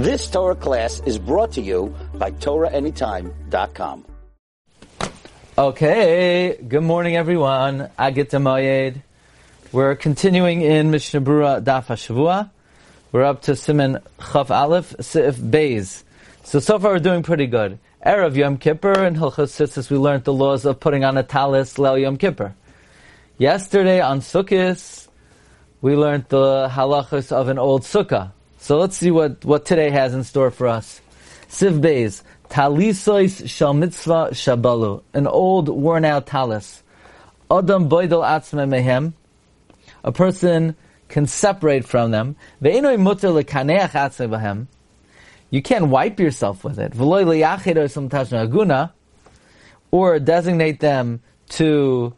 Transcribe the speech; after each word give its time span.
This 0.00 0.30
Torah 0.30 0.54
class 0.54 1.02
is 1.04 1.18
brought 1.18 1.52
to 1.52 1.60
you 1.60 1.94
by 2.14 2.30
TorahAnytime.com. 2.30 4.06
Okay, 5.58 6.56
good 6.66 6.82
morning 6.82 7.16
everyone. 7.16 7.90
Agit 7.98 8.30
Moyed. 8.40 9.02
We're 9.72 9.94
continuing 9.96 10.62
in 10.62 10.90
Mishnah 10.90 11.20
Berurah 11.20 11.62
Daf 11.62 11.88
HaShavua. 11.88 12.48
We're 13.12 13.24
up 13.24 13.42
to 13.42 13.50
Siman 13.50 14.02
Chaf 14.32 14.50
Aleph, 14.50 14.94
Sif 15.00 15.36
Beis. 15.36 16.02
So, 16.44 16.60
so 16.60 16.78
far 16.78 16.92
we're 16.92 16.98
doing 17.00 17.22
pretty 17.22 17.46
good. 17.46 17.78
Erev 18.02 18.36
Yom 18.36 18.56
Kippur 18.56 19.04
and 19.04 19.18
Hilchos 19.18 19.52
Tzitzis, 19.52 19.90
we 19.90 19.98
learned 19.98 20.24
the 20.24 20.32
laws 20.32 20.64
of 20.64 20.80
putting 20.80 21.04
on 21.04 21.18
a 21.18 21.22
talis 21.22 21.74
Leil 21.74 22.00
Yom 22.00 22.16
Kippur. 22.16 22.54
Yesterday 23.36 24.00
on 24.00 24.20
Sukkot, 24.20 25.08
we 25.82 25.94
learned 25.94 26.24
the 26.30 26.70
halachas 26.72 27.32
of 27.32 27.48
an 27.48 27.58
old 27.58 27.82
sukkah. 27.82 28.32
So 28.60 28.78
let's 28.78 28.96
see 28.96 29.10
what, 29.10 29.44
what 29.44 29.64
today 29.64 29.90
has 29.90 30.14
in 30.14 30.22
store 30.22 30.50
for 30.50 30.68
us. 30.68 31.00
Sif 31.48 31.72
Beis, 31.74 32.22
Talisois 32.50 33.48
Shal 33.48 33.72
Mitzvah 33.72 34.28
Shabalu, 34.32 35.02
an 35.14 35.26
old 35.26 35.70
worn 35.70 36.04
out 36.04 36.26
talis. 36.26 36.82
Adam 37.50 37.88
Boidel 37.88 38.22
Atzme 38.22 38.68
Mehem, 38.68 39.14
a 40.04 40.12
person 40.12 40.76
can 41.08 41.26
separate 41.26 41.86
from 41.86 42.10
them. 42.10 42.36
You 42.60 42.82
can't 45.62 45.86
wipe 45.86 46.20
yourself 46.20 46.62
with 46.62 46.78
it. 46.78 46.92
Or 49.90 50.18
designate 50.20 50.80
them 50.80 51.20
to 51.48 52.14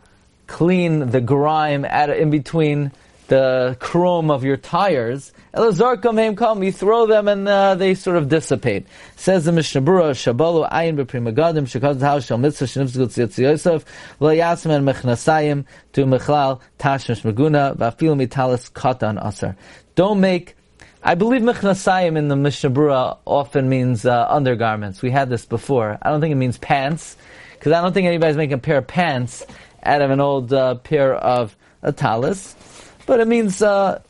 clean 0.49 1.11
the 1.11 1.21
grime 1.21 1.85
in 1.85 2.31
between 2.31 2.91
the 3.33 3.79
chrome 3.81 4.31
of 4.31 4.45
your 4.45 4.59
tires. 4.59 5.33
You 5.57 5.73
throw 5.73 7.07
them 7.07 7.29
and 7.29 7.49
uh, 7.49 7.75
they 7.77 7.95
sort 7.95 8.19
of 8.19 8.29
dissipate. 8.29 8.87
Says 9.17 9.47
the 9.47 9.53
Mishnah 9.53 9.81
Berurah, 9.81 10.13
Shabalu 10.13 10.71
ayin 10.71 11.03
b'primagadim, 11.03 11.65
shekaz 11.65 11.99
ha'u 12.03 12.21
shal 12.21 12.37
mitzvah 12.37 12.67
shenifzgut 12.67 13.07
tzitz 13.07 13.39
yosef, 13.39 13.87
lo 14.21 14.29
yasem 14.29 14.71
en 14.71 14.85
mechnasayim 14.85 15.65
to 15.95 16.05
mechlal 16.05 16.61
tashmish 16.79 17.23
maguna, 17.23 17.75
v'afil 17.75 18.21
mitalis 18.21 18.71
katan 18.71 19.19
asar. 19.25 19.57
Don't 19.95 20.21
make 20.21 20.55
I 21.03 21.15
believe 21.15 21.41
mechnasayim 21.41 22.19
in 22.19 22.29
the 22.29 22.37
Mishnah 22.37 22.71
Berurah 22.71 23.17
often 23.25 23.71
means 23.71 24.05
uh, 24.05 24.27
undergarments. 24.29 25.01
We 25.01 25.11
had 25.11 25.31
this 25.31 25.47
before. 25.47 25.99
I 26.03 26.11
don't 26.11 26.21
think 26.21 26.33
it 26.33 26.37
means 26.37 26.59
pants, 26.59 27.17
because 27.53 27.73
I 27.73 27.81
don't 27.81 27.95
think 27.95 28.07
anybody's 28.07 28.37
making 28.37 28.55
a 28.55 28.59
pair 28.59 28.77
of 28.77 28.87
pants 28.87 29.47
out 29.83 30.03
of 30.03 30.11
an 30.11 30.21
old 30.21 30.53
uh, 30.53 30.75
pair 30.75 31.15
of 31.15 31.57
a 31.83 31.93
talis. 31.93 32.57
But 33.07 33.21
it 33.21 33.29
means 33.29 33.63
uh, 33.63 34.01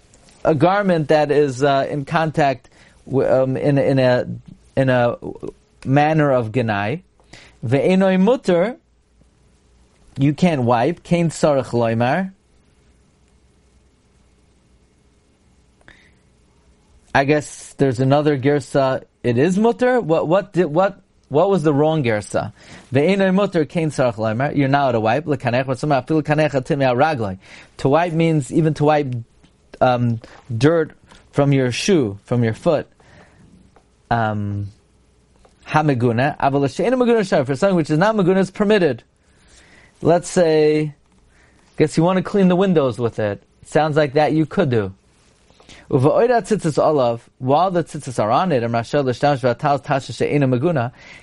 a 0.45 0.55
garment 0.55 1.09
that 1.09 1.31
is 1.31 1.63
uh, 1.63 1.87
in 1.89 2.05
contact 2.05 2.69
um, 3.07 3.57
in, 3.57 3.79
in, 3.79 3.99
a 3.99 4.27
in 4.77 4.89
a 4.89 5.17
manner 5.85 6.31
of 6.31 6.53
genai. 6.53 7.03
Ve'enoi 7.65 8.21
mutter, 8.21 8.77
you 10.19 10.35
can't 10.35 10.63
wipe. 10.63 11.03
Kain 11.03 11.31
sarach 11.31 11.71
loimar. 11.71 12.33
I 17.15 17.25
guess 17.25 17.75
there's 17.75 18.01
another 18.01 18.39
gersa. 18.39 19.05
It 19.23 19.39
is 19.39 19.59
mutter. 19.59 20.01
What 20.01 20.29
what 20.29 20.53
did 20.53 20.67
what 20.67 21.02
what 21.33 21.49
was 21.49 21.63
the 21.63 21.73
wrong 21.73 22.05
gersa? 22.05 22.53
You're 22.93 24.69
now 24.69 24.89
at 24.91 24.95
a 24.95 25.01
wipe. 25.01 25.25
To 27.79 27.89
wipe 27.89 28.13
means 28.13 28.53
even 28.53 28.75
to 28.75 28.85
wipe 28.85 29.15
um, 29.81 30.21
dirt 30.55 30.93
from 31.31 31.53
your 31.55 31.73
shoe, 31.73 32.19
from 32.25 32.45
your 32.45 32.53
foot. 32.53 32.87
Um, 34.11 34.69
for 35.65 37.57
something 37.57 37.77
which 37.77 37.89
is 37.89 37.99
not 37.99 38.15
maguna 38.15 38.41
is 38.41 38.51
permitted. 38.51 39.03
Let's 40.03 40.29
say, 40.29 40.95
guess 41.79 41.97
you 41.97 42.03
want 42.03 42.19
to 42.19 42.23
clean 42.23 42.49
the 42.49 42.57
windows 42.57 42.99
with 42.99 43.19
it. 43.19 43.43
Sounds 43.65 43.97
like 43.97 44.13
that 44.15 44.35
you 44.35 44.45
could 44.45 44.69
do. 44.69 44.93
While 45.89 46.29
the 46.29 47.85
tzitzis 47.85 48.19
are 48.19 48.31
on 48.31 48.53
it, 48.53 48.63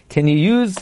can 0.10 0.28
you 0.28 0.38
use 0.38 0.78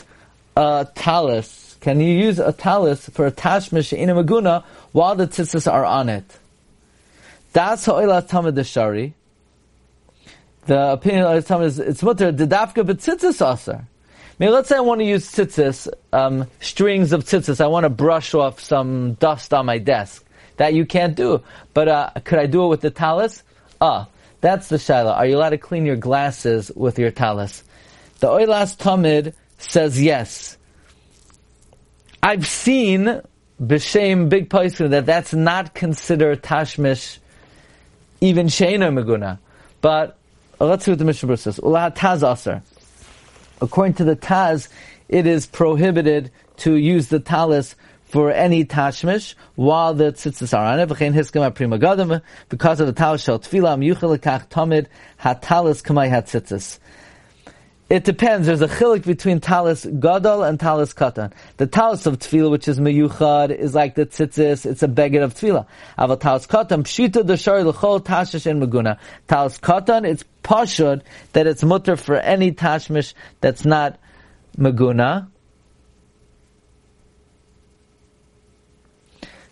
a 0.56 0.88
talis? 0.94 1.76
Can 1.80 2.00
you 2.00 2.12
use 2.12 2.38
a 2.38 2.52
talis 2.52 3.08
for 3.08 3.26
a 3.26 3.32
tashma 3.32 3.86
she'ena 3.86 4.14
maguna 4.14 4.64
while 4.92 5.14
the 5.14 5.26
tzitzis 5.26 5.70
are 5.70 5.84
on 5.84 6.08
it? 6.08 6.38
Das 7.52 7.86
ha'oila 7.86 8.28
tamid 8.28 8.66
shari. 8.66 9.14
The 10.66 10.92
opinion 10.92 11.24
of 11.24 11.46
the 11.46 11.58
is 11.60 11.78
it's 11.78 12.02
mutter 12.02 12.30
didafka 12.30 12.84
b'tzitzis 12.84 13.52
aser. 13.52 13.86
Maybe 14.38 14.52
let's 14.52 14.68
say 14.68 14.76
I 14.76 14.80
want 14.80 15.00
to 15.00 15.06
use 15.06 15.32
tzitzis, 15.32 15.88
um, 16.12 16.46
strings 16.60 17.12
of 17.12 17.24
tzitzis. 17.24 17.60
I 17.60 17.66
want 17.68 17.84
to 17.84 17.90
brush 17.90 18.34
off 18.34 18.60
some 18.60 19.14
dust 19.14 19.54
on 19.54 19.66
my 19.66 19.78
desk. 19.78 20.24
That 20.58 20.74
you 20.74 20.84
can't 20.84 21.14
do. 21.14 21.42
But 21.72 21.88
uh, 21.88 22.10
could 22.24 22.38
I 22.38 22.46
do 22.46 22.64
it 22.64 22.68
with 22.68 22.80
the 22.82 22.90
talis? 22.90 23.42
Ah, 23.80 24.08
that's 24.40 24.68
the 24.68 24.76
shaila. 24.76 25.16
Are 25.16 25.26
you 25.26 25.36
allowed 25.36 25.50
to 25.50 25.58
clean 25.58 25.86
your 25.86 25.96
glasses 25.96 26.70
with 26.74 26.98
your 26.98 27.10
talis? 27.10 27.62
The 28.20 28.28
Oilas 28.28 28.76
Tamid 28.76 29.34
says 29.58 30.00
yes. 30.00 30.56
I've 32.22 32.46
seen 32.46 33.20
b'shem 33.62 34.28
big 34.28 34.50
poison 34.50 34.90
that 34.90 35.06
that's 35.06 35.32
not 35.32 35.74
considered 35.74 36.42
tashmish, 36.42 37.18
even 38.20 38.46
sheina 38.46 38.92
meguna. 38.92 39.38
But 39.80 40.18
let's 40.58 40.84
see 40.84 40.90
what 40.90 40.98
the 40.98 41.04
Mishnah 41.04 41.36
says. 41.36 41.58
Taz 41.60 42.32
aser. 42.32 42.62
According 43.60 43.94
to 43.94 44.04
the 44.04 44.16
Taz, 44.16 44.68
it 45.08 45.26
is 45.26 45.46
prohibited 45.46 46.30
to 46.58 46.74
use 46.74 47.08
the 47.08 47.20
talis 47.20 47.76
for 48.08 48.32
any 48.32 48.64
tashmish 48.64 49.34
while 49.54 49.94
the 49.94 50.12
tzitzis 50.12 50.56
are 50.56 50.64
on 50.64 50.80
it. 50.80 50.88
V'chein 50.88 51.12
hiskam 51.12 51.54
prima 51.54 51.78
gadam 51.78 52.22
because 52.48 52.80
of 52.80 52.86
the 52.86 52.92
talis 52.92 53.22
shel 53.22 53.38
tefillah 53.38 53.74
am 53.74 53.80
yuchel 53.80 54.16
lekach 54.16 54.48
tamid 54.48 54.86
hatalis 55.20 55.82
kamay 55.82 56.10
hatzitzis. 56.10 56.78
It 57.90 58.04
depends. 58.04 58.46
There's 58.46 58.60
a 58.60 58.68
chilik 58.68 59.04
between 59.04 59.40
talis 59.40 59.86
gadol 59.86 60.42
and 60.42 60.60
talis 60.60 60.92
katan. 60.92 61.32
The 61.56 61.66
talis 61.66 62.04
of 62.04 62.18
tefillah, 62.18 62.50
which 62.50 62.68
is 62.68 62.78
meyuchad, 62.78 63.50
is 63.50 63.74
like 63.74 63.94
the 63.94 64.04
tzitzis. 64.04 64.66
It's 64.66 64.82
a 64.82 64.88
beggar 64.88 65.22
of 65.22 65.34
tefillah. 65.34 65.66
Aval 65.98 66.20
talis 66.20 66.46
katan 66.46 66.84
pshita 66.84 67.22
deshari 67.22 67.64
l'chol 67.64 68.04
tashish 68.04 68.44
and 68.44 68.62
maguna. 68.62 68.98
Talis 69.26 69.58
katan, 69.58 70.06
it's 70.06 70.24
pashud 70.42 71.02
that 71.32 71.46
it's 71.46 71.62
mutter 71.62 71.96
for 71.96 72.16
any 72.16 72.52
tashmish 72.52 73.12
that's 73.40 73.64
not 73.64 73.98
maguna. 74.58 75.28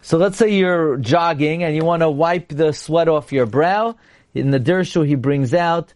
So 0.07 0.19
let's 0.19 0.39
say 0.39 0.51
you're 0.51 0.99
jogging 0.99 1.65
and 1.65 1.75
you 1.75 1.85
want 1.85 2.03
to 2.03 2.09
wipe 2.09 2.51
the 2.51 2.73
sweat 2.73 3.09
off 3.09 3.33
your 3.33 3.45
brow. 3.45 3.97
In 4.35 4.53
the 4.53 4.61
Dirshu, 4.61 5.05
he 5.05 5.17
brings 5.17 5.53
out, 5.53 5.95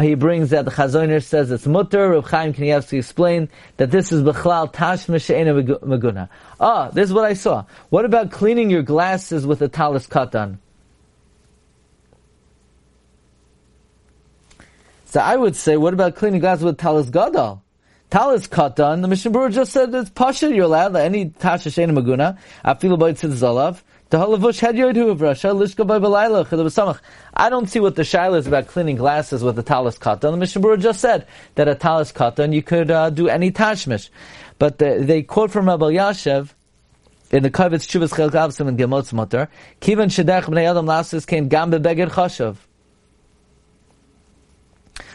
he 0.00 0.14
brings 0.14 0.52
out, 0.52 0.64
the 0.64 0.70
Chazoner 0.70 1.20
says 1.20 1.50
it's 1.50 1.66
mutter. 1.66 2.10
Rav 2.10 2.24
Chaim 2.30 2.54
Kanievsky 2.54 2.98
explain 2.98 3.48
that 3.78 3.90
this 3.90 4.12
is 4.12 4.22
b'chlal 4.22 4.72
tash 4.72 5.06
m'she'ena 5.06 5.80
maguna. 5.80 6.28
Ah, 6.60 6.90
this 6.90 7.08
is 7.08 7.12
what 7.12 7.24
I 7.24 7.34
saw. 7.34 7.64
What 7.88 8.04
about 8.04 8.30
cleaning 8.30 8.70
your 8.70 8.82
glasses 8.82 9.44
with 9.44 9.60
a 9.60 9.66
talis 9.66 10.06
katan? 10.06 10.58
So 15.06 15.18
I 15.18 15.34
would 15.34 15.56
say, 15.56 15.76
what 15.76 15.94
about 15.94 16.14
cleaning 16.14 16.38
glasses 16.38 16.62
with 16.62 16.78
talis 16.78 17.10
gadol? 17.10 17.64
Talis 18.10 18.48
katan, 18.48 19.02
the 19.02 19.08
Mishnah 19.08 19.30
Berurah 19.30 19.52
just 19.52 19.72
said 19.72 19.94
it's 19.94 20.08
pasha, 20.08 20.54
you're 20.54 20.64
allowed, 20.64 20.96
any 20.96 21.26
tasha 21.26 21.68
shena 21.68 21.92
maguna, 21.92 22.38
afilu 22.64 22.98
boit 22.98 23.18
zalav. 23.20 23.82
I 24.10 24.16
don't 27.50 27.66
see 27.66 27.80
what 27.80 27.94
the 27.96 28.02
shaila 28.02 28.38
is 28.38 28.46
about 28.46 28.66
cleaning 28.68 28.96
glasses 28.96 29.44
with 29.44 29.58
a 29.58 29.62
talis 29.62 29.98
katan. 29.98 30.20
The 30.20 30.36
Mishnah 30.38 30.62
Berurah 30.62 30.80
just 30.80 31.00
said 31.00 31.26
that 31.56 31.68
a 31.68 31.74
talis 31.74 32.10
katan, 32.10 32.54
you 32.54 32.62
could 32.62 32.90
uh, 32.90 33.10
do 33.10 33.28
any 33.28 33.50
tashmish. 33.50 34.08
But 34.58 34.78
the, 34.78 35.00
they 35.02 35.22
quote 35.22 35.50
from 35.50 35.66
Rav 35.66 35.80
Elyashiv, 35.80 36.54
in 37.30 37.42
the 37.42 37.50
Kavitz 37.50 37.86
Chuvas 37.86 38.16
Chel 38.16 38.30
Gavsim 38.30 38.68
and 38.68 38.78
Gemotz 38.78 39.12
Mutter, 39.12 39.50
Kivan 39.82 40.06
Shedech 40.06 40.44
Bnei 40.44 40.70
Adam 40.70 40.86
Lasses 40.86 41.26
came 41.26 41.50
Gambe 41.50 41.78
Beged 41.82 42.08
Chashav. 42.08 42.56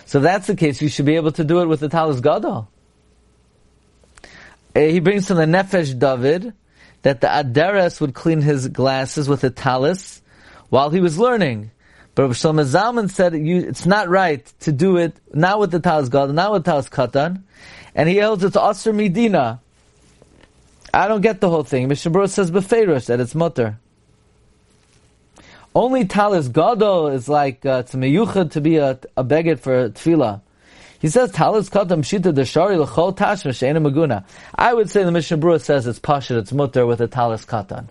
So 0.06 0.20
if 0.20 0.24
that's 0.24 0.46
the 0.46 0.56
case, 0.56 0.80
you 0.80 0.90
should 0.90 1.06
be 1.06 1.16
able 1.16 1.32
to 1.32 1.44
do 1.44 1.62
it 1.62 1.66
with 1.66 1.80
the 1.80 1.90
talis 1.90 2.22
gadol. 2.22 2.70
Uh, 4.76 4.80
he 4.80 5.00
brings 5.00 5.28
from 5.28 5.38
the 5.38 5.46
Nefesh 5.46 5.98
David 5.98 6.54
that 7.04 7.22
the 7.22 7.28
Aderes 7.28 8.02
would 8.02 8.14
clean 8.14 8.42
his 8.42 8.68
glasses 8.70 9.30
with 9.30 9.44
a 9.44 9.50
talis 9.50 10.22
while 10.70 10.90
he 10.90 11.00
was 11.00 11.20
learning. 11.20 11.72
But 12.16 12.24
Rabbi 12.24 12.34
Shlomo 12.34 12.66
Zalman 12.66 13.10
said 13.10 13.34
it's 13.34 13.86
not 13.86 14.08
right 14.10 14.46
to 14.62 14.72
do 14.72 14.98
it 14.98 15.16
not 15.34 15.60
with 15.60 15.72
the 15.72 15.80
talis 15.80 16.10
god, 16.10 16.34
not 16.34 16.52
with 16.52 16.66
talis 16.66 16.90
katan, 16.90 17.44
and 17.96 18.08
he 18.08 18.20
holds 18.20 18.44
it's 18.44 18.58
aser 18.58 18.94
medina. 18.94 19.62
I 20.94 21.08
don't 21.08 21.22
get 21.22 21.42
the 21.42 21.50
whole 21.50 21.64
thing. 21.64 21.88
Mishnah 21.88 22.12
Berurah 22.12 22.30
says 22.30 22.52
befeirush 22.52 23.08
that 23.08 23.20
it's 23.20 23.34
mutter. 23.34 23.80
Only 25.76 26.06
talis 26.06 26.48
gadol 26.50 27.08
is 27.08 27.28
like 27.28 27.66
uh, 27.66 27.82
it's 27.84 27.96
meyuchad 27.96 28.52
to 28.52 28.62
be 28.62 28.78
a, 28.78 29.00
a 29.18 29.24
beged 29.24 29.60
for 29.60 29.90
tefillah. 29.90 30.42
He 31.04 31.10
says 31.10 31.34
talis 31.34 31.70
katan 31.70 32.00
shita 32.00 32.34
deshari 32.34 32.80
l'chol 32.80 33.14
tashma 33.14 33.54
she'ena 33.54 33.82
maguna. 33.82 34.24
I 34.56 34.74
would 34.74 34.90
say 34.90 35.04
the 35.04 35.12
Mishnah 35.12 35.38
Berurah 35.38 35.62
says 35.62 35.86
it's 35.86 36.00
pashut, 36.00 36.38
it's 36.38 36.54
mutter 36.54 36.86
with 36.86 37.02
a 37.02 37.10
talis 37.10 37.44
katan. 37.44 37.90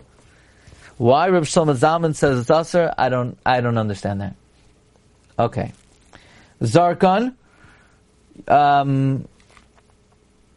Why 0.97 1.27
Reb 1.27 1.43
Shlomo 1.43 1.77
Zalman 1.77 2.15
says 2.15 2.39
it's 2.39 2.49
usher? 2.49 2.91
I 2.97 3.09
don't, 3.09 3.37
I 3.45 3.61
don't 3.61 3.77
understand 3.77 4.21
that. 4.21 4.35
Okay, 5.37 5.73
zarkon. 6.59 7.35
Um, 8.47 9.27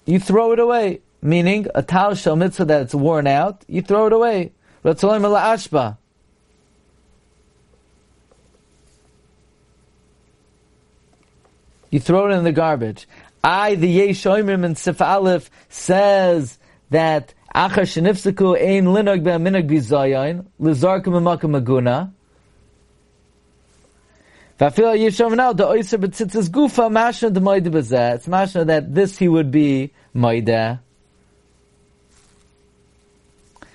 you 0.06 0.18
throw 0.18 0.52
it 0.52 0.58
away. 0.58 1.02
Meaning, 1.20 1.66
a 1.74 1.82
tal 1.82 2.14
shel 2.14 2.36
mitzvah 2.36 2.64
that 2.64 2.80
it's 2.80 2.94
worn 2.94 3.26
out, 3.26 3.66
you 3.68 3.82
throw 3.82 4.06
it 4.06 4.14
away. 4.14 4.52
Ratzolim 4.82 5.20
ashba. 5.38 5.98
You 11.90 12.00
throw 12.00 12.30
it 12.30 12.34
in 12.34 12.44
the 12.44 12.52
garbage. 12.52 13.08
I, 13.42 13.74
the 13.74 13.88
Yesh 13.88 14.24
Oimrim 14.24 14.64
in 14.64 14.74
Sif 14.74 15.00
Aleph, 15.00 15.50
says 15.68 16.58
that 16.90 17.32
Achar 17.54 17.82
Shenifsiku 17.82 18.60
Ein 18.60 18.86
Linog 18.86 19.22
Be'aminog 19.22 19.68
Bizayin, 19.68 20.46
Lizarkim 20.60 21.14
Emakam 21.14 21.60
Maguna, 21.60 22.12
Vafil 24.58 25.36
now 25.36 25.52
the 25.52 25.66
Oyser 25.66 25.98
B'tzitzis 25.98 26.48
Gufa 26.48 26.90
Mashna 26.90 27.32
the 27.32 27.40
Moide 27.40 27.66
B'zeh. 27.66 28.14
It's 28.14 28.26
Mashna 28.26 28.66
that 28.66 28.94
this 28.94 29.18
he 29.18 29.28
would 29.28 29.50
be 29.50 29.92
Moide. 30.14 30.80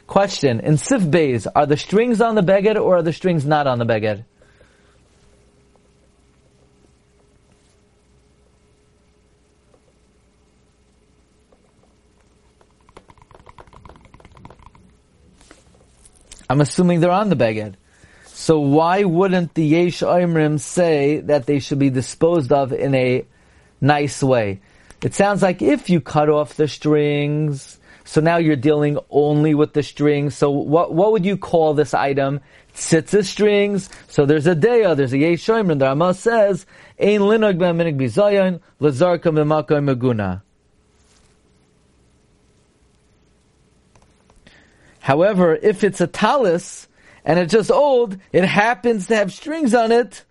Question, 0.08 0.60
in 0.60 0.78
Sif 0.78 1.04
Beis, 1.04 1.46
are 1.56 1.68
the 1.68 1.78
strings 1.78 2.20
on 2.20 2.34
the 2.34 2.42
beged 2.42 2.76
or 2.82 2.98
are 2.98 3.04
the 3.04 3.14
strings 3.14 3.46
not 3.46 3.68
on 3.68 3.78
the 3.78 3.86
beged? 3.86 4.26
I'm 16.52 16.60
assuming 16.60 17.00
they're 17.00 17.12
on 17.12 17.30
the 17.30 17.38
beged. 17.38 17.76
So 18.26 18.60
why 18.60 19.06
wouldn't 19.06 19.54
the 19.54 19.64
Yesh 19.64 20.02
Oimrim 20.02 20.60
say 20.60 21.22
that 21.22 21.46
they 21.46 21.60
should 21.60 21.80
be 21.80 21.90
disposed 21.90 22.52
of 22.52 22.74
in 22.74 22.94
a 22.94 23.26
nice 23.80 24.22
way? 24.22 24.60
It 25.02 25.14
sounds 25.14 25.42
like 25.42 25.62
if 25.62 25.90
you 25.90 26.02
cut 26.02 26.28
off 26.28 26.56
the 26.56 26.68
strings, 26.68 27.80
so 28.04 28.20
now 28.20 28.36
you're 28.36 28.58
dealing 28.58 29.00
only 29.10 29.56
with 29.56 29.72
the 29.72 29.82
strings. 29.82 30.36
So 30.36 30.52
what 30.52 30.94
what 30.94 31.14
would 31.14 31.26
you 31.26 31.38
call 31.38 31.74
this 31.74 31.94
item? 31.94 32.42
Tzitzis 32.76 33.28
strings. 33.28 33.90
So 34.10 34.26
there's 34.26 34.46
a 34.46 34.54
deya, 34.54 34.98
there's 34.98 35.14
a 35.14 35.20
yesh 35.20 35.48
and 35.48 35.80
the 35.80 35.86
Rama 35.86 36.14
says, 36.14 36.66
Ein 37.00 37.22
linog 37.22 37.60
minig 37.60 37.98
bizayon, 37.98 38.60
lazarka 38.82 39.32
b'makoy 39.32 39.80
meguna. 39.80 40.42
However, 45.02 45.56
if 45.56 45.84
it's 45.84 46.00
a 46.00 46.08
talis, 46.08 46.88
and 47.26 47.38
it's 47.38 47.52
just 47.52 47.70
old, 47.70 48.18
it 48.32 48.46
happens 48.46 49.08
to 49.08 49.16
have 49.16 49.34
strings 49.34 49.74
on 49.74 49.92
it, 49.92 50.24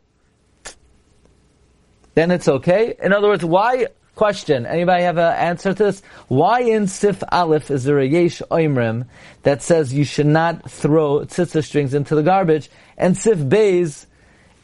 then 2.14 2.30
it's 2.30 2.48
okay. 2.48 2.94
In 3.00 3.12
other 3.12 3.28
words, 3.28 3.44
why 3.44 3.86
Question. 4.20 4.66
Anybody 4.66 5.04
have 5.04 5.16
an 5.16 5.32
answer 5.32 5.72
to 5.72 5.84
this? 5.84 6.02
Why 6.28 6.60
in 6.60 6.88
Sif 6.88 7.22
Aleph 7.32 7.70
is 7.70 7.84
there 7.84 7.98
a 7.98 8.04
Yesh 8.04 8.42
Oimrim 8.50 9.06
that 9.44 9.62
says 9.62 9.94
you 9.94 10.04
should 10.04 10.26
not 10.26 10.70
throw 10.70 11.20
tzitzah 11.20 11.64
strings 11.64 11.94
into 11.94 12.14
the 12.14 12.22
garbage? 12.22 12.68
And 12.98 13.16
Sif 13.16 13.38
Beis, 13.38 14.04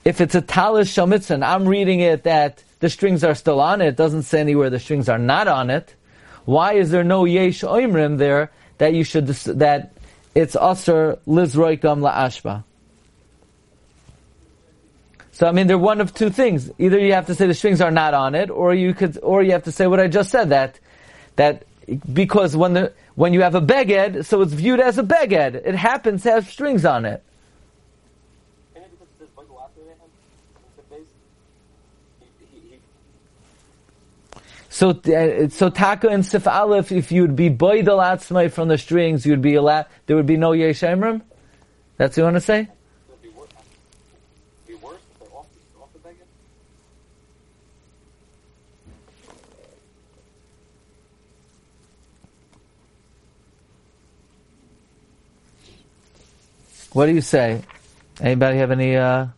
if 0.05 0.21
it's 0.21 0.35
a 0.35 0.43
Talis 0.43 0.95
Shamitzan, 0.95 1.43
I'm 1.43 1.67
reading 1.67 2.01
it 2.01 2.25
that 2.25 2.63
the 2.81 2.91
strings 2.91 3.25
are 3.25 3.35
still 3.35 3.59
on 3.63 3.81
it. 3.81 3.87
It 3.87 3.97
doesn't 3.97 4.25
say 4.25 4.41
anywhere 4.41 4.69
the 4.69 4.79
strings 4.79 5.09
are 5.09 5.19
not 5.19 5.49
on 5.49 5.71
it. 5.71 5.95
Why 6.45 6.75
is 6.75 6.91
there 6.91 7.03
no 7.03 7.25
Yesh 7.25 7.63
Oimrim 7.63 8.19
there 8.19 8.51
that 8.77 8.93
you 8.93 9.05
should, 9.05 9.27
that 9.27 9.96
it's 10.37 10.55
Aser 10.55 11.19
Lizroikam 11.27 12.01
La'ashba? 12.01 12.63
So 15.33 15.47
I 15.47 15.53
mean, 15.53 15.67
they're 15.67 15.79
one 15.79 16.01
of 16.01 16.15
two 16.15 16.31
things. 16.31 16.71
Either 16.79 16.99
you 16.99 17.15
have 17.15 17.27
to 17.27 17.35
say 17.35 17.47
the 17.47 17.55
strings 17.55 17.81
are 17.81 17.91
not 17.91 18.15
on 18.15 18.35
it, 18.35 18.51
or 18.51 18.75
you 18.75 18.95
could, 18.95 19.19
or 19.23 19.43
you 19.43 19.53
have 19.53 19.65
to 19.65 19.73
say 19.73 19.87
what 19.87 19.99
I 19.99 20.09
just 20.09 20.31
said 20.31 20.51
that 20.51 20.79
that 21.37 21.65
because 22.13 22.57
when 22.57 22.75
the 22.75 22.93
when 23.15 23.33
you 23.35 23.43
have 23.43 23.55
a 23.55 23.61
beged, 23.61 24.25
so 24.25 24.43
it's 24.43 24.53
viewed 24.53 24.81
as 24.81 24.99
a 24.99 25.03
beged. 25.03 25.55
It 25.55 25.75
happens 25.75 26.23
to 26.25 26.33
have 26.33 26.49
strings 26.49 26.85
on 26.85 27.05
it. 27.05 27.23
So, 34.77 34.91
uh, 34.91 35.49
so 35.49 35.71
taka 35.71 36.09
and 36.09 36.21
sif 36.27 36.47
aleph, 36.47 36.93
if 36.93 37.11
you 37.11 37.23
would 37.23 37.35
be 37.35 37.49
boidal 37.49 37.97
atzmai 37.97 38.53
from 38.53 38.69
the 38.69 38.77
strings, 38.77 39.25
you'd 39.25 39.41
be 39.41 39.55
allowed. 39.55 39.87
There 40.05 40.17
would 40.17 40.27
be 40.27 40.37
no 40.37 40.51
yeshemrim. 40.51 41.23
That's 41.97 42.15
what 42.15 42.21
you 42.21 42.25
want 42.25 42.37
to 42.37 42.41
say. 42.43 42.69
What 56.93 57.07
do 57.07 57.13
you 57.13 57.23
say? 57.23 57.63
Anybody 58.21 58.59
have 58.59 58.71
any? 58.73 58.95
Uh... 58.95 59.29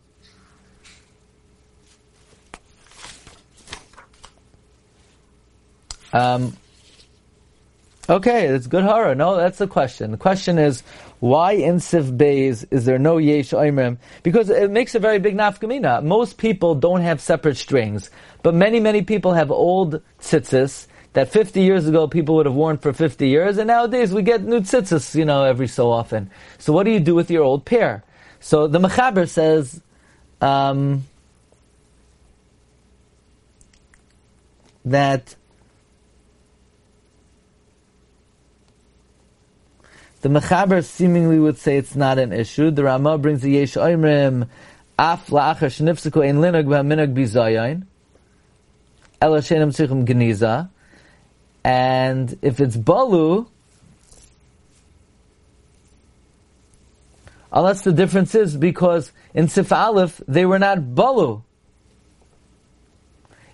Um, 6.12 6.56
okay, 8.08 8.48
that's 8.48 8.66
good 8.66 8.84
horror. 8.84 9.14
No, 9.14 9.36
that's 9.36 9.58
the 9.58 9.66
question. 9.66 10.10
The 10.10 10.16
question 10.16 10.58
is, 10.58 10.82
why 11.20 11.52
in 11.52 11.80
Sif 11.80 12.16
Bays 12.16 12.64
is 12.70 12.84
there 12.84 12.98
no 12.98 13.18
Yesh 13.18 13.50
Oimrim? 13.50 13.98
Because 14.22 14.50
it 14.50 14.70
makes 14.70 14.94
a 14.94 14.98
very 14.98 15.18
big 15.18 15.36
nafkamina. 15.36 16.02
Most 16.02 16.38
people 16.38 16.74
don't 16.74 17.00
have 17.00 17.20
separate 17.20 17.56
strings, 17.56 18.10
but 18.42 18.54
many, 18.54 18.80
many 18.80 19.02
people 19.02 19.34
have 19.34 19.50
old 19.50 20.00
tzitzis 20.20 20.86
that 21.14 21.32
50 21.32 21.60
years 21.62 21.88
ago 21.88 22.06
people 22.06 22.36
would 22.36 22.46
have 22.46 22.54
worn 22.54 22.78
for 22.78 22.92
50 22.92 23.28
years, 23.28 23.58
and 23.58 23.66
nowadays 23.66 24.12
we 24.12 24.22
get 24.22 24.42
new 24.42 24.60
tzitzis, 24.60 25.14
you 25.14 25.24
know, 25.24 25.42
every 25.44 25.66
so 25.66 25.90
often. 25.90 26.30
So 26.58 26.72
what 26.72 26.84
do 26.84 26.90
you 26.90 27.00
do 27.00 27.14
with 27.14 27.30
your 27.30 27.42
old 27.42 27.64
pair? 27.64 28.04
So 28.40 28.68
the 28.68 28.78
Mechaber 28.78 29.28
says, 29.28 29.82
um, 30.40 31.04
that 34.84 35.34
the 40.20 40.28
Mechaber 40.28 40.84
seemingly 40.84 41.38
would 41.38 41.58
say 41.58 41.76
it's 41.76 41.94
not 41.94 42.18
an 42.18 42.32
issue. 42.32 42.70
The 42.70 42.84
Rama 42.84 43.18
brings 43.18 43.42
the 43.42 43.52
Yesh 43.52 43.74
Oimrim, 43.74 44.48
Af 44.98 45.28
la'achar 45.28 45.70
shenifsiku 45.70 46.26
ein 46.26 46.38
linog 46.38 46.64
b'haminog 46.64 47.14
bizayin, 47.14 47.86
ela 49.22 49.38
shenim 49.38 49.68
tzichim 49.68 50.04
geniza, 50.04 50.70
and 51.62 52.36
if 52.42 52.58
it's 52.58 52.76
balu, 52.76 53.46
unless 57.52 57.82
the 57.82 57.92
difference 57.92 58.34
is 58.34 58.56
because 58.56 59.12
in 59.34 59.46
Sif 59.46 59.70
Aleph 59.72 60.20
they 60.26 60.44
were 60.44 60.58
not 60.58 60.78
balu. 60.96 61.42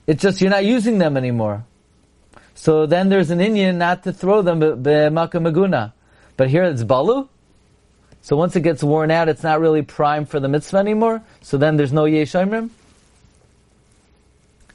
It's 0.07 0.23
just 0.23 0.41
you're 0.41 0.51
not 0.51 0.65
using 0.65 0.97
them 0.97 1.17
anymore. 1.19 1.67
So 2.55 2.87
then 2.87 3.11
there's 3.11 3.31
an 3.31 3.41
Indian 3.41 3.77
not 3.77 4.05
to 4.05 4.13
throw 4.15 4.41
them 4.41 4.61
maguna. 4.61 5.93
But 6.37 6.49
here 6.51 6.65
it's 6.65 6.83
balu. 6.83 7.29
So 8.23 8.37
once 8.37 8.57
it 8.57 8.63
gets 8.63 8.83
worn 8.83 9.11
out, 9.11 9.29
it's 9.29 9.43
not 9.43 9.61
really 9.61 9.83
prime 9.83 10.25
for 10.25 10.41
the 10.41 10.49
mitzvah 10.49 10.79
anymore. 10.79 11.23
So 11.43 11.59
then 11.59 11.77
there's 11.77 11.93
no 11.93 12.05
yeshomrim. 12.05 12.71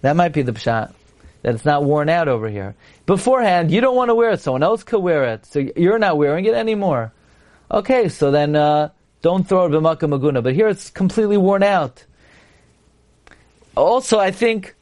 That 0.02 0.16
might 0.16 0.34
be 0.34 0.44
the 0.44 0.54
pshat 0.54 0.94
that 1.42 1.56
it's 1.56 1.66
not 1.66 1.84
worn 1.84 2.10
out 2.10 2.28
over 2.28 2.50
here. 2.50 2.76
Beforehand, 3.06 3.72
you 3.72 3.82
don't 3.82 3.96
want 3.96 4.10
to 4.10 4.16
wear 4.16 4.32
it; 4.32 4.42
someone 4.42 4.64
else 4.64 4.84
could 4.84 5.00
wear 5.00 5.24
it, 5.26 5.46
so 5.46 5.60
you're 5.76 6.00
not 6.00 6.18
wearing 6.18 6.46
it 6.46 6.54
anymore. 6.54 7.12
Okay, 7.72 8.10
so 8.10 8.32
then 8.32 8.56
uh, 8.56 8.90
don't 9.22 9.48
throw 9.48 9.66
it 9.66 9.70
b'maka 9.70 10.10
maguna. 10.10 10.44
But 10.44 10.54
here 10.54 10.68
it's 10.68 10.90
completely 10.90 11.38
worn 11.38 11.64
out. 11.64 12.06
Also, 13.76 14.20
I 14.20 14.32
think. 14.32 14.76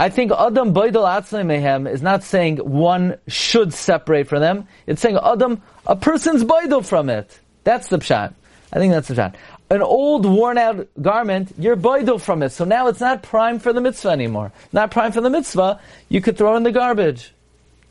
I 0.00 0.08
think 0.10 0.30
Adam 0.32 0.72
Baidal 0.72 1.04
Atzmai 1.04 1.44
Mehem 1.44 1.90
is 1.90 2.02
not 2.02 2.22
saying 2.22 2.58
one 2.58 3.18
should 3.26 3.74
separate 3.74 4.28
from 4.28 4.40
them. 4.40 4.68
It's 4.86 5.02
saying 5.02 5.18
Adam, 5.22 5.60
a 5.86 5.96
person's 5.96 6.44
Baidal 6.44 6.84
from 6.84 7.10
it. 7.10 7.40
That's 7.64 7.88
the 7.88 7.98
pshat. 7.98 8.32
I 8.72 8.78
think 8.78 8.92
that's 8.92 9.08
the 9.08 9.14
pshat 9.14 9.34
an 9.70 9.82
old 9.82 10.24
worn 10.24 10.56
out 10.56 10.88
garment, 11.00 11.52
you're 11.58 11.76
boidel 11.76 12.20
from 12.20 12.42
it. 12.42 12.50
So 12.50 12.64
now 12.64 12.88
it's 12.88 13.00
not 13.00 13.22
prime 13.22 13.58
for 13.58 13.72
the 13.72 13.80
mitzvah 13.80 14.10
anymore. 14.10 14.52
Not 14.72 14.90
prime 14.90 15.12
for 15.12 15.20
the 15.20 15.30
mitzvah, 15.30 15.80
you 16.08 16.20
could 16.20 16.38
throw 16.38 16.56
in 16.56 16.62
the 16.62 16.72
garbage. 16.72 17.34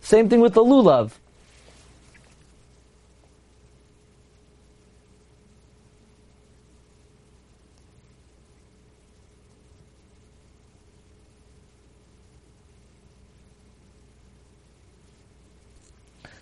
Same 0.02 0.30
thing 0.30 0.42
with 0.42 0.54
the 0.54 0.64
lulav. 0.64 1.12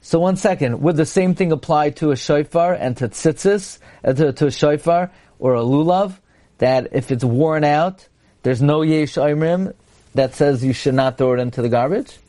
So 0.05 0.19
one 0.19 0.35
second, 0.35 0.81
would 0.83 0.97
the 0.97 1.05
same 1.07 1.33
thing 1.33 1.51
apply 1.51 1.89
to 2.01 2.11
a 2.11 2.15
shofar 2.15 2.75
and 2.75 2.95
to 2.97 3.09
tzitzis, 3.09 3.79
uh, 4.03 4.13
to, 4.13 4.33
to 4.33 4.45
a 4.45 4.51
shofar 4.51 5.11
or 5.39 5.55
a 5.55 5.61
lulav? 5.61 6.19
That 6.59 6.89
if 6.91 7.09
it's 7.09 7.23
worn 7.23 7.63
out, 7.63 8.07
there's 8.43 8.61
no 8.61 8.83
yesh 8.83 9.15
oimrim 9.15 9.73
that 10.13 10.35
says 10.35 10.63
you 10.63 10.73
should 10.73 10.93
not 10.93 11.17
throw 11.17 11.33
it 11.33 11.39
into 11.39 11.63
the 11.63 11.69
garbage? 11.69 12.19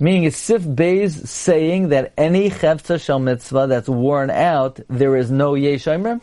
Meaning 0.00 0.24
it's 0.24 0.36
Sif 0.36 0.62
Beis 0.62 1.28
saying 1.28 1.90
that 1.90 2.12
any 2.18 2.50
Chefza 2.50 3.00
Shal 3.00 3.20
Mitzvah 3.20 3.68
that's 3.68 3.88
worn 3.88 4.30
out, 4.30 4.80
there 4.88 5.14
is 5.14 5.30
no 5.30 5.54
Yesh 5.54 5.84
Oimrim? 5.84 6.20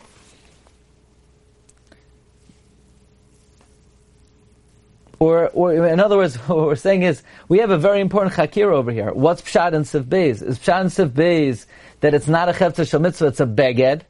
Or, 5.20 5.50
or 5.50 5.86
in 5.86 6.00
other 6.00 6.16
words, 6.16 6.36
what 6.48 6.58
we're 6.60 6.76
saying 6.76 7.02
is, 7.02 7.22
we 7.48 7.58
have 7.58 7.70
a 7.70 7.76
very 7.76 8.00
important 8.00 8.34
chakir 8.34 8.72
over 8.72 8.90
here. 8.90 9.12
What's 9.12 9.42
pshat 9.42 9.74
and 9.74 9.86
sif 9.86 10.04
beis? 10.04 10.42
Is 10.42 10.58
pshat 10.58 10.80
and 10.80 10.92
sif 10.92 11.10
beis 11.10 11.66
that 12.00 12.14
it's 12.14 12.26
not 12.26 12.48
a 12.48 12.52
chefta 12.52 12.88
shal 12.88 13.00
mitzvah, 13.00 13.26
it's 13.26 13.40
a 13.40 13.46
beged, 13.46 14.00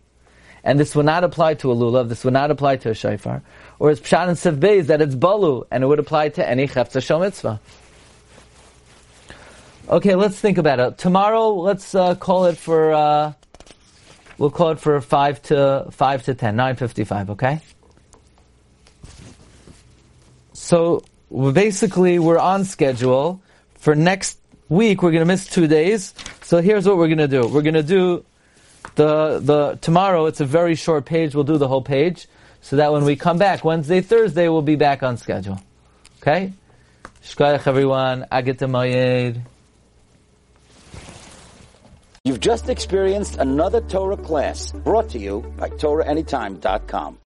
and 0.63 0.79
this 0.79 0.95
would 0.95 1.07
not 1.07 1.25
apply 1.25 1.55
to 1.55 1.73
a 1.73 1.75
lulav, 1.75 2.09
this 2.09 2.23
would 2.23 2.33
not 2.33 2.53
apply 2.53 2.77
to 2.77 2.91
a 2.91 2.95
shofar. 2.95 3.43
Or 3.81 3.91
is 3.91 4.01
pshat 4.01 4.29
and 4.29 4.39
sif 4.39 4.55
beis 4.55 4.87
that 4.87 5.03
it's 5.03 5.17
balu, 5.17 5.67
and 5.73 5.83
it 5.83 5.89
would 5.89 5.99
apply 5.99 6.29
to 6.29 6.49
any 6.49 6.69
chefta 6.69 7.03
shal 7.03 7.19
mitzvah. 7.19 7.61
Okay, 9.89 10.15
let's 10.15 10.39
think 10.39 10.59
about 10.59 10.79
it. 10.79 10.97
Tomorrow, 10.97 11.55
let's 11.55 11.93
uh, 11.97 12.15
call 12.15 12.45
it 12.45 12.57
for, 12.57 12.93
uh, 12.93 13.33
we'll 14.39 14.53
call 14.53 14.71
it 14.71 14.79
for 14.79 15.01
5 15.01 15.43
to, 15.43 15.89
5 15.91 16.23
to 16.23 16.35
10, 16.35 16.57
9.55, 16.57 17.31
okay? 17.31 17.61
So 20.71 21.03
basically, 21.33 22.21
we're 22.21 22.39
on 22.39 22.65
schedule 22.65 23.43
for 23.75 23.97
next 23.97 24.39
week. 24.69 25.03
We're 25.03 25.11
going 25.11 25.27
to 25.27 25.27
miss 25.27 25.49
two 25.49 25.67
days. 25.67 26.15
So 26.43 26.63
here's 26.63 26.87
what 26.87 26.97
we're 26.97 27.09
going 27.09 27.19
to 27.19 27.27
do. 27.27 27.41
We're 27.49 27.63
going 27.63 27.75
to 27.75 27.83
do 27.83 28.25
the 28.95 29.41
the 29.41 29.79
tomorrow. 29.81 30.27
It's 30.27 30.41
a 30.41 30.45
very 30.45 30.77
short 30.77 31.07
page. 31.07 31.35
We'll 31.35 31.43
do 31.43 31.59
the 31.59 31.67
whole 31.67 31.83
page 31.83 32.29
so 32.61 32.77
that 32.77 32.93
when 32.93 33.05
we 33.05 33.17
come 33.17 33.37
back 33.37 33.65
Wednesday, 33.65 34.01
Thursday, 34.01 34.49
we'll 34.49 34.63
be 34.63 34.77
back 34.77 35.03
on 35.03 35.17
schedule. 35.17 35.61
Okay. 36.23 36.53
Shkoyach 37.25 37.67
everyone. 37.67 38.27
Agitamayed. 38.31 39.41
You've 42.23 42.39
just 42.39 42.69
experienced 42.69 43.39
another 43.39 43.81
Torah 43.81 44.17
class 44.17 44.71
brought 44.71 45.09
to 45.11 45.19
you 45.19 45.41
by 45.57 45.69
TorahAnytime.com. 45.71 47.19